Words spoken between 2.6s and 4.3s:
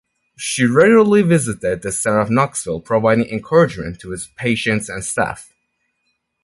providing encouragement to its